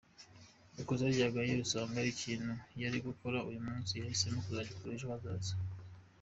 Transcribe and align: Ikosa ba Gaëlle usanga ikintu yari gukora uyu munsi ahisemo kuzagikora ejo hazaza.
Ikosa 0.81 1.07
ba 1.19 1.33
Gaëlle 1.33 1.63
usanga 1.65 1.99
ikintu 2.13 2.51
yari 2.81 2.97
gukora 3.07 3.37
uyu 3.49 3.59
munsi 3.67 3.93
ahisemo 4.03 4.37
kuzagikora 4.45 4.91
ejo 4.95 5.07
hazaza. 5.13 5.53